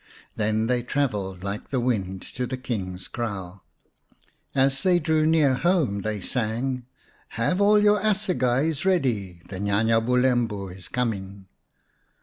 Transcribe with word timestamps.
Then 0.35 0.65
they 0.65 0.81
travelled 0.81 1.43
like 1.43 1.69
the 1.69 1.79
wind 1.79 2.23
to 2.33 2.47
the 2.47 2.57
King's 2.57 3.07
kraal. 3.07 3.63
As 4.55 4.81
they 4.81 4.97
drew 4.97 5.27
near 5.27 5.53
home 5.53 5.99
they 6.01 6.19
sang:" 6.19 6.87
Have 7.39 7.61
all 7.61 7.77
your 7.79 8.01
assegais 8.03 8.83
ready! 8.83 9.43
The 9.47 9.59
Nya 9.59 9.85
nya 9.85 10.03
Bulembu 10.03 10.75
is 10.75 10.87
coining 10.87 11.45